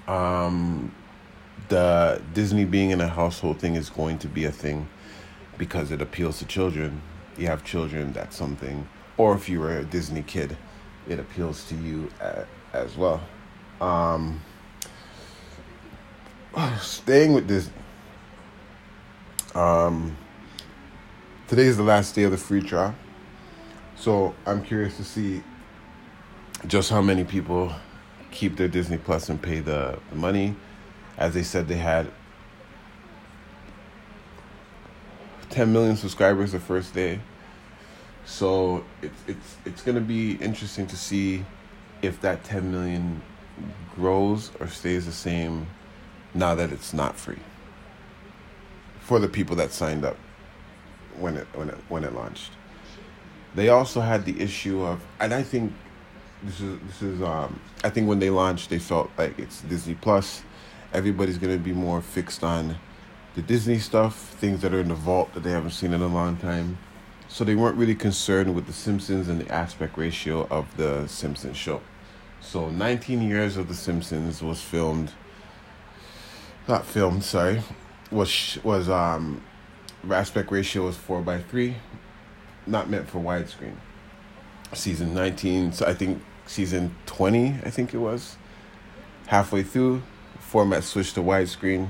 um, 0.08 0.94
the 1.70 2.22
Disney 2.34 2.66
being 2.66 2.92
in 2.92 3.02
a 3.02 3.08
household 3.08 3.60
thing 3.60 3.76
is 3.76 3.90
going 3.90 4.20
to 4.20 4.28
be 4.28 4.46
a 4.46 4.52
thing 4.52 4.88
because 5.58 5.92
it 5.92 6.02
appeals 6.02 6.40
to 6.40 6.46
children. 6.46 7.02
You 7.38 7.48
have 7.48 7.64
children, 7.64 8.14
that's 8.14 8.36
something. 8.36 8.88
Or 9.18 9.36
if 9.36 9.48
you 9.48 9.60
were 9.60 9.78
a 9.78 9.84
Disney 9.84 10.24
kid, 10.24 10.58
it 11.08 11.20
appeals 11.20 11.66
to 11.70 11.76
you 11.76 12.12
uh, 12.22 12.44
as 12.74 12.96
well. 12.98 13.22
Um, 13.80 14.42
staying 16.80 17.34
with 17.34 17.48
this, 17.48 17.70
um, 19.56 20.18
today 21.48 21.66
is 21.66 21.78
the 21.78 21.84
last 21.84 22.16
day 22.16 22.24
of 22.24 22.32
the 22.32 22.38
free 22.38 22.62
trial. 22.62 22.96
So 23.96 24.36
I'm 24.46 24.64
curious 24.64 24.98
to 24.98 25.04
see 25.04 25.44
just 26.68 26.90
how 26.90 27.02
many 27.02 27.24
people 27.24 27.74
keep 28.34 28.58
their 28.58 28.68
Disney 28.68 28.98
Plus 28.98 29.30
and 29.30 29.42
pay 29.42 29.60
the, 29.60 30.00
money. 30.14 30.56
As 31.18 31.34
they 31.34 31.44
said, 31.44 31.68
they 31.68 31.78
had 31.78 32.12
10 35.52 35.72
million 35.72 35.96
subscribers 35.96 36.52
the 36.52 36.60
first 36.60 36.94
day. 36.94 37.20
So 38.26 38.84
it's 39.02 39.22
it's 39.28 39.58
it's 39.66 39.82
gonna 39.84 40.02
be 40.02 40.34
interesting 40.36 40.88
to 40.88 40.98
see 40.98 41.46
if 42.02 42.22
that 42.22 42.44
10 42.46 42.72
million 42.72 43.22
grows 43.96 44.50
or 44.60 44.68
stays 44.68 45.06
the 45.06 45.12
same 45.12 45.68
now 46.34 46.56
that 46.56 46.72
it's 46.72 46.94
not 46.94 47.16
free 47.16 47.40
for 49.02 49.20
the 49.20 49.28
people 49.28 49.58
that 49.58 49.72
signed 49.72 50.06
up 50.06 50.18
when 51.20 51.36
it 51.36 51.48
when 51.54 51.70
it 51.70 51.78
when 51.90 52.04
it 52.04 52.14
launched. 52.14 52.52
They 53.56 53.70
also 53.70 54.02
had 54.02 54.26
the 54.26 54.40
issue 54.42 54.84
of, 54.84 55.04
and 55.20 55.34
I 55.34 55.44
think 55.44 55.74
this 56.44 56.60
is 56.60 56.80
this 56.88 57.02
is 57.02 57.22
um 57.22 57.60
I 57.84 57.90
think 57.90 58.08
when 58.08 58.20
they 58.20 58.30
launched, 58.30 58.70
they 58.70 58.80
felt 58.80 59.10
like 59.18 59.38
it's 59.40 59.62
Disney 59.62 59.96
Plus. 59.96 60.44
Everybody's 60.94 61.38
gonna 61.38 61.58
be 61.58 61.74
more 61.74 62.02
fixed 62.02 62.44
on 62.44 62.78
the 63.36 63.42
Disney 63.42 63.80
stuff, 63.80 64.16
things 64.16 64.62
that 64.62 64.74
are 64.74 64.80
in 64.80 64.90
the 64.90 64.96
vault 64.96 65.34
that 65.34 65.42
they 65.42 65.52
haven't 65.52 65.72
seen 65.72 65.94
in 65.94 66.02
a 66.02 66.08
long 66.08 66.38
time. 66.38 66.78
So 67.28 67.44
they 67.44 67.56
weren't 67.56 67.78
really 67.78 67.96
concerned 67.96 68.54
with 68.54 68.68
the 68.68 68.74
Simpsons 68.74 69.28
and 69.28 69.42
the 69.42 69.52
aspect 69.52 69.98
ratio 69.98 70.48
of 70.52 70.78
the 70.78 71.08
Simpsons 71.08 71.58
show. 71.58 71.82
So 72.42 72.70
19 72.70 73.22
years 73.24 73.58
of 73.58 73.68
the 73.68 73.74
Simpsons 73.74 74.44
was 74.44 74.62
filmed 74.62 75.14
not 76.68 76.86
filmed, 76.86 77.24
sorry, 77.24 77.62
was 78.12 78.58
was 78.64 78.90
um 78.90 79.42
aspect 80.10 80.52
ratio 80.52 80.88
is 80.88 80.98
four 80.98 81.22
by 81.22 81.40
three, 81.40 81.76
not 82.68 82.90
meant 82.90 83.10
for 83.10 83.20
widescreen. 83.20 83.76
Season 84.74 85.14
nineteen, 85.14 85.72
so 85.72 85.86
I 85.86 85.94
think 85.94 86.22
season 86.46 86.96
twenty, 87.06 87.56
I 87.64 87.70
think 87.70 87.94
it 87.94 87.98
was, 87.98 88.38
halfway 89.28 89.64
through, 89.64 90.04
format 90.40 90.84
switched 90.84 91.16
to 91.16 91.22
widescreen. 91.22 91.90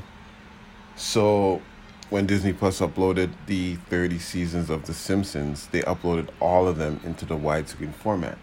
So 0.95 1.61
when 2.09 2.27
Disney 2.27 2.53
Plus 2.53 2.79
uploaded 2.79 3.31
the 3.47 3.75
30 3.75 4.19
seasons 4.19 4.69
of 4.69 4.85
The 4.85 4.93
Simpsons, 4.93 5.67
they 5.67 5.81
uploaded 5.81 6.29
all 6.39 6.67
of 6.67 6.77
them 6.77 6.99
into 7.03 7.25
the 7.25 7.35
widescreen 7.35 7.93
format, 7.93 8.37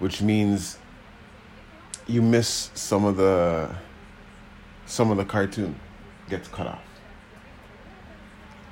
which 0.00 0.20
means 0.20 0.78
you 2.08 2.22
miss 2.22 2.70
some 2.74 3.04
of 3.04 3.16
the 3.16 3.74
some 4.86 5.10
of 5.10 5.18
the 5.18 5.24
cartoon 5.24 5.78
gets 6.28 6.48
cut 6.48 6.66
off. 6.66 6.82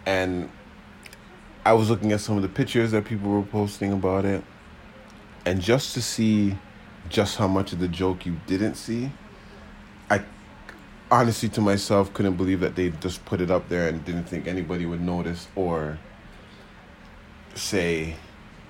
And 0.07 0.51
I 1.65 1.75
was 1.75 1.91
looking 1.91 2.11
at 2.13 2.21
some 2.21 2.37
of 2.37 2.43
the 2.43 2.49
pictures 2.49 2.91
that 2.93 3.05
people 3.05 3.31
were 3.31 3.43
posting 3.43 3.93
about 3.93 4.25
it, 4.25 4.43
and 5.47 5.63
just 5.63 5.95
to 5.95 6.03
see 6.03 6.59
just 7.09 7.37
how 7.37 7.47
much 7.47 7.73
of 7.73 7.79
the 7.79 7.87
joke 7.87 8.27
you 8.27 8.37
didn't 8.49 8.75
see, 8.75 9.13
I 10.11 10.23
honestly 11.09 11.49
to 11.51 11.61
myself 11.61 12.13
couldn't 12.13 12.35
believe 12.35 12.61
that 12.61 12.75
they 12.75 12.91
just 12.91 13.25
put 13.25 13.41
it 13.41 13.51
up 13.51 13.69
there 13.69 13.89
and 13.89 14.05
didn't 14.05 14.25
think 14.25 14.49
anybody 14.49 14.85
would 14.85 15.01
notice 15.01 15.47
or 15.55 15.99
say, 17.55 18.17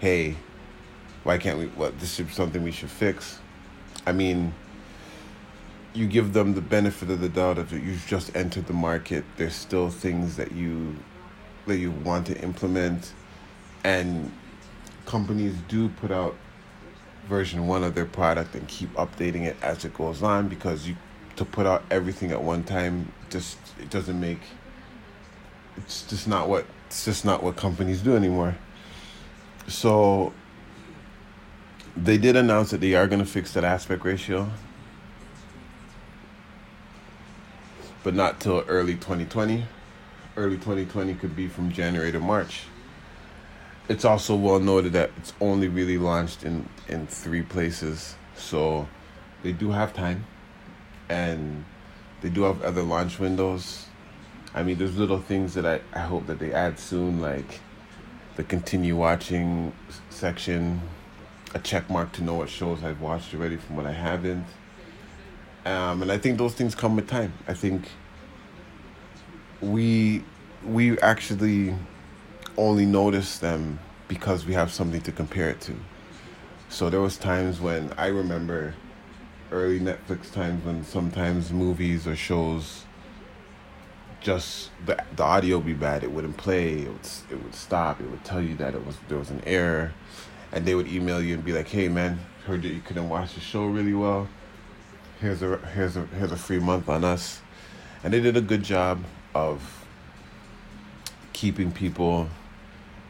"Hey, 0.00 0.36
why 1.24 1.38
can't 1.38 1.58
we? 1.58 1.66
What 1.68 1.98
this 1.98 2.20
is 2.20 2.30
something 2.32 2.62
we 2.62 2.72
should 2.72 2.90
fix." 2.90 3.38
I 4.06 4.12
mean, 4.12 4.52
you 5.94 6.06
give 6.06 6.34
them 6.34 6.52
the 6.54 6.60
benefit 6.60 7.08
of 7.10 7.20
the 7.20 7.30
doubt 7.30 7.56
of 7.56 7.72
you've 7.72 8.06
just 8.06 8.36
entered 8.36 8.66
the 8.66 8.74
market. 8.74 9.24
There's 9.38 9.54
still 9.54 9.88
things 9.88 10.36
that 10.36 10.52
you 10.52 10.96
that 11.66 11.78
you 11.78 11.90
want 11.90 12.26
to 12.26 12.38
implement, 12.42 13.12
and 13.82 14.30
companies 15.06 15.54
do 15.68 15.88
put 15.88 16.10
out 16.10 16.36
version 17.28 17.66
one 17.66 17.84
of 17.84 17.94
their 17.94 18.06
product 18.06 18.54
and 18.54 18.66
keep 18.68 18.92
updating 18.94 19.44
it 19.44 19.56
as 19.62 19.84
it 19.84 19.92
goes 19.94 20.22
on 20.22 20.48
because 20.48 20.86
you 20.86 20.96
to 21.36 21.44
put 21.44 21.66
out 21.66 21.84
everything 21.90 22.30
at 22.30 22.42
one 22.42 22.62
time 22.62 23.12
just 23.28 23.58
it 23.78 23.90
doesn't 23.90 24.18
make 24.18 24.40
it's 25.76 26.06
just 26.06 26.26
not 26.26 26.48
what 26.48 26.64
it's 26.86 27.04
just 27.04 27.24
not 27.24 27.42
what 27.42 27.56
companies 27.56 28.00
do 28.00 28.16
anymore. 28.16 28.56
So 29.68 30.32
they 31.96 32.18
did 32.18 32.36
announce 32.36 32.70
that 32.70 32.80
they 32.80 32.94
are 32.94 33.06
going 33.06 33.18
to 33.18 33.26
fix 33.26 33.52
that 33.52 33.64
aspect 33.64 34.04
ratio. 34.04 34.48
But 38.04 38.14
not 38.14 38.38
till 38.40 38.64
early 38.68 38.94
2020. 38.94 39.64
Early 40.36 40.56
2020 40.56 41.14
could 41.14 41.34
be 41.34 41.48
from 41.48 41.72
January 41.72 42.12
to 42.12 42.20
March. 42.20 42.64
It's 43.88 44.04
also 44.04 44.34
well 44.34 44.58
noted 44.58 44.92
that 44.94 45.10
it's 45.16 45.32
only 45.40 45.68
really 45.68 45.98
launched 45.98 46.42
in 46.42 46.68
in 46.88 47.06
three 47.06 47.42
places. 47.42 48.16
So 48.36 48.88
they 49.42 49.52
do 49.52 49.70
have 49.70 49.94
time 49.94 50.26
and 51.08 51.64
they 52.20 52.28
do 52.28 52.42
have 52.42 52.62
other 52.62 52.82
launch 52.82 53.18
windows. 53.18 53.86
I 54.54 54.62
mean, 54.62 54.78
there's 54.78 54.96
little 54.96 55.20
things 55.20 55.54
that 55.54 55.66
I, 55.66 55.80
I 55.92 56.00
hope 56.00 56.26
that 56.26 56.38
they 56.38 56.52
add 56.52 56.78
soon, 56.78 57.20
like 57.20 57.60
the 58.36 58.42
continue 58.42 58.96
watching 58.96 59.72
section, 60.10 60.80
a 61.54 61.58
check 61.58 61.88
mark 61.90 62.12
to 62.12 62.24
know 62.24 62.34
what 62.34 62.48
shows 62.48 62.82
I've 62.82 63.00
watched 63.00 63.34
already 63.34 63.56
from 63.56 63.76
what 63.76 63.86
I 63.86 63.92
haven't. 63.92 64.46
Um, 65.64 66.02
and 66.02 66.10
I 66.10 66.18
think 66.18 66.38
those 66.38 66.54
things 66.54 66.74
come 66.74 66.96
with 66.96 67.08
time. 67.08 67.34
I 67.46 67.54
think 67.54 67.88
we 69.60 70.24
we 70.64 70.98
actually 71.00 71.74
only 72.56 72.86
notice 72.86 73.38
them 73.38 73.78
because 74.08 74.46
we 74.46 74.54
have 74.54 74.72
something 74.72 75.00
to 75.02 75.12
compare 75.12 75.50
it 75.50 75.60
to. 75.62 75.74
So 76.68 76.90
there 76.90 77.00
was 77.00 77.16
times 77.16 77.60
when 77.60 77.92
I 77.96 78.06
remember 78.08 78.74
early 79.52 79.78
Netflix 79.78 80.32
times 80.32 80.64
when 80.64 80.84
sometimes 80.84 81.52
movies 81.52 82.06
or 82.06 82.16
shows 82.16 82.84
just 84.20 84.70
the 84.84 85.02
the 85.14 85.22
audio 85.22 85.60
be 85.60 85.72
bad. 85.72 86.02
It 86.02 86.10
wouldn't 86.10 86.36
play. 86.36 86.80
It 86.80 86.88
would 86.88 87.08
it 87.30 87.42
would 87.42 87.54
stop. 87.54 88.00
It 88.00 88.10
would 88.10 88.24
tell 88.24 88.40
you 88.40 88.56
that 88.56 88.74
it 88.74 88.84
was 88.84 88.96
there 89.08 89.18
was 89.18 89.30
an 89.30 89.42
error, 89.46 89.92
and 90.52 90.66
they 90.66 90.74
would 90.74 90.88
email 90.88 91.22
you 91.22 91.34
and 91.34 91.44
be 91.44 91.52
like, 91.52 91.68
"Hey 91.68 91.88
man, 91.88 92.18
heard 92.46 92.62
that 92.62 92.68
you 92.68 92.80
couldn't 92.80 93.08
watch 93.08 93.34
the 93.34 93.40
show 93.40 93.66
really 93.66 93.94
well. 93.94 94.28
Here's 95.20 95.42
a 95.42 95.58
here's 95.58 95.96
a 95.96 96.06
here's 96.06 96.32
a 96.32 96.36
free 96.36 96.58
month 96.58 96.88
on 96.88 97.04
us," 97.04 97.40
and 98.02 98.12
they 98.12 98.20
did 98.20 98.36
a 98.36 98.40
good 98.40 98.64
job 98.64 99.04
of 99.34 99.84
keeping 101.32 101.70
people 101.70 102.28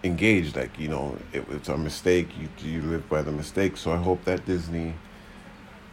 engaged. 0.02 0.56
Like 0.56 0.78
you 0.78 0.88
know, 0.88 1.18
it 1.32 1.48
was 1.48 1.68
a 1.68 1.76
mistake. 1.76 2.28
You 2.38 2.48
you 2.66 2.82
live 2.82 3.08
by 3.08 3.22
the 3.22 3.32
mistake. 3.32 3.76
So 3.76 3.92
I 3.92 3.96
hope 3.96 4.24
that 4.24 4.46
Disney 4.46 4.94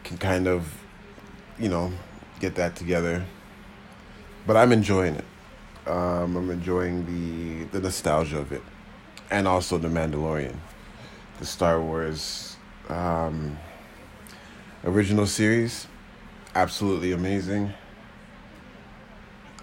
can 0.04 0.18
kind 0.18 0.46
of, 0.46 0.72
you 1.58 1.68
know, 1.68 1.92
get 2.40 2.54
that 2.56 2.76
together. 2.76 3.24
But 4.46 4.56
I'm 4.56 4.72
enjoying 4.72 5.14
it. 5.14 5.24
Um, 5.88 6.36
I'm 6.36 6.50
enjoying 6.50 7.06
the 7.06 7.64
the 7.66 7.80
nostalgia 7.80 8.38
of 8.38 8.52
it, 8.52 8.62
and 9.30 9.46
also 9.46 9.78
the 9.78 9.88
Mandalorian, 9.88 10.56
the 11.38 11.46
Star 11.46 11.80
Wars 11.80 12.56
um, 12.88 13.58
original 14.84 15.26
series, 15.26 15.86
absolutely 16.54 17.12
amazing. 17.12 17.72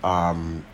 Um, 0.04 0.66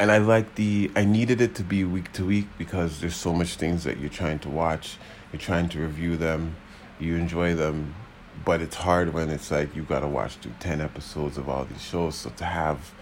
and 0.00 0.10
I 0.10 0.16
like 0.16 0.54
the 0.54 0.90
I 0.96 1.04
needed 1.04 1.42
it 1.42 1.54
to 1.56 1.62
be 1.62 1.84
week 1.84 2.10
to 2.14 2.24
week 2.24 2.46
because 2.56 3.00
there's 3.00 3.14
so 3.14 3.34
much 3.34 3.56
things 3.56 3.84
that 3.84 3.98
you're 3.98 4.08
trying 4.08 4.38
to 4.40 4.48
watch, 4.48 4.96
you're 5.30 5.40
trying 5.40 5.68
to 5.68 5.78
review 5.78 6.16
them, 6.16 6.56
you 6.98 7.16
enjoy 7.16 7.54
them, 7.54 7.94
but 8.42 8.62
it's 8.62 8.76
hard 8.76 9.12
when 9.12 9.28
it's 9.28 9.50
like 9.50 9.76
you 9.76 9.82
got 9.82 10.00
to 10.00 10.08
watch 10.08 10.36
through 10.36 10.54
10 10.58 10.80
episodes 10.80 11.36
of 11.36 11.50
all 11.50 11.66
these 11.66 11.82
shows. 11.82 12.14
So 12.14 12.30
to 12.30 12.44
have 12.46 12.92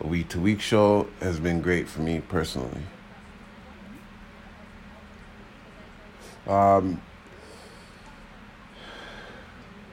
a 0.00 0.06
week 0.06 0.30
to 0.30 0.40
week 0.40 0.62
show 0.62 1.06
has 1.20 1.38
been 1.38 1.60
great 1.60 1.86
for 1.86 2.00
me 2.00 2.22
personally. 2.22 2.82
Um, 6.46 7.02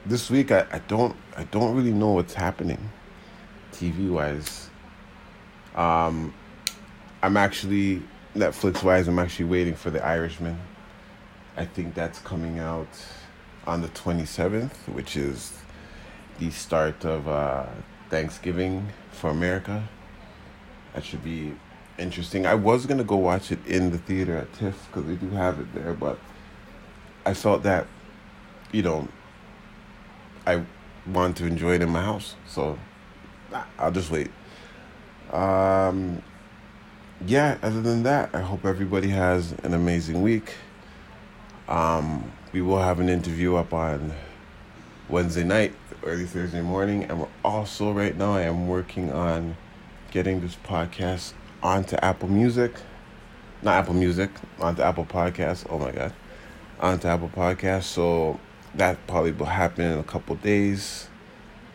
this 0.06 0.30
week 0.30 0.50
I, 0.50 0.66
I 0.72 0.78
don't 0.88 1.14
I 1.36 1.44
don't 1.44 1.76
really 1.76 1.92
know 1.92 2.12
what's 2.12 2.32
happening 2.32 2.78
TV 3.72 4.10
wise 4.10 4.70
um, 5.74 6.34
I'm 7.22 7.36
actually 7.36 8.02
Netflix 8.34 8.82
wise 8.82 9.08
I'm 9.08 9.18
actually 9.18 9.46
waiting 9.46 9.74
for 9.74 9.90
The 9.90 10.04
Irishman 10.04 10.58
I 11.56 11.64
think 11.64 11.94
that's 11.94 12.18
coming 12.18 12.58
out 12.58 12.88
on 13.66 13.80
the 13.80 13.88
27th, 13.88 14.88
which 14.88 15.16
is 15.16 15.52
the 16.40 16.50
start 16.50 17.04
of 17.04 17.28
uh, 17.28 17.66
Thanksgiving 18.10 18.88
for 19.12 19.30
America. 19.30 19.88
That 20.94 21.04
should 21.04 21.22
be 21.22 21.54
interesting. 21.96 22.44
I 22.44 22.54
was 22.54 22.86
gonna 22.86 23.04
go 23.04 23.16
watch 23.16 23.52
it 23.52 23.64
in 23.66 23.92
the 23.92 23.98
theater 23.98 24.36
at 24.36 24.52
TIFF 24.54 24.88
because 24.88 25.06
they 25.06 25.14
do 25.14 25.30
have 25.30 25.60
it 25.60 25.72
there, 25.74 25.94
but 25.94 26.18
I 27.24 27.34
felt 27.34 27.62
that, 27.62 27.86
you 28.72 28.82
know, 28.82 29.06
I 30.46 30.64
want 31.06 31.36
to 31.36 31.46
enjoy 31.46 31.76
it 31.76 31.82
in 31.82 31.88
my 31.88 32.02
house, 32.02 32.34
so 32.48 32.78
I'll 33.78 33.92
just 33.92 34.10
wait. 34.10 34.30
Um, 35.32 36.22
yeah. 37.26 37.58
Other 37.62 37.80
than 37.80 38.02
that, 38.04 38.34
I 38.34 38.40
hope 38.40 38.64
everybody 38.64 39.08
has 39.08 39.52
an 39.62 39.74
amazing 39.74 40.22
week. 40.22 40.54
Um, 41.68 42.30
we 42.52 42.60
will 42.60 42.78
have 42.78 43.00
an 43.00 43.08
interview 43.08 43.56
up 43.56 43.72
on 43.72 44.12
Wednesday 45.08 45.44
night, 45.44 45.74
early 46.02 46.24
Thursday 46.24 46.62
morning, 46.62 47.04
and 47.04 47.20
we're 47.20 47.28
also 47.44 47.92
right 47.92 48.16
now 48.16 48.34
I 48.34 48.42
am 48.42 48.68
working 48.68 49.12
on 49.12 49.56
getting 50.10 50.40
this 50.40 50.56
podcast 50.64 51.34
onto 51.62 51.96
Apple 51.96 52.28
Music, 52.28 52.72
not 53.62 53.74
Apple 53.74 53.94
Music, 53.94 54.30
onto 54.60 54.82
Apple 54.82 55.04
Podcasts. 55.04 55.66
Oh 55.68 55.78
my 55.78 55.90
God, 55.90 56.12
onto 56.80 57.08
Apple 57.08 57.30
Podcasts. 57.34 57.84
So 57.84 58.38
that 58.74 59.04
probably 59.06 59.32
will 59.32 59.46
happen 59.46 59.84
in 59.84 59.98
a 59.98 60.04
couple 60.04 60.36
days, 60.36 61.08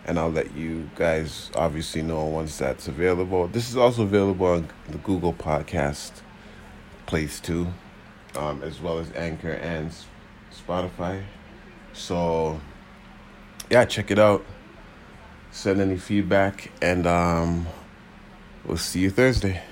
and 0.06 0.18
I'll 0.18 0.32
let 0.32 0.56
you 0.56 0.90
guys 0.96 1.52
obviously 1.56 2.02
know 2.02 2.26
once 2.26 2.58
that's 2.58 2.88
available. 2.88 3.48
This 3.48 3.70
is 3.70 3.78
also 3.78 4.04
available 4.04 4.48
on 4.48 4.70
the 4.88 4.98
Google 5.00 5.34
Podcast 5.34 6.12
place 7.06 7.40
too, 7.40 7.68
um, 8.36 8.64
as 8.64 8.82
well 8.82 9.00
as 9.00 9.12
Anchor 9.14 9.52
and 9.52 9.92
Spotify. 10.52 11.24
So, 11.94 12.60
yeah, 13.70 13.86
check 13.86 14.12
it 14.12 14.20
out. 14.20 14.46
Send 15.52 15.82
any 15.82 15.98
feedback, 15.98 16.72
and 16.82 17.08
um, 17.08 17.68
we'll 18.66 18.78
see 18.78 19.00
you 19.00 19.10
Thursday. 19.10 19.64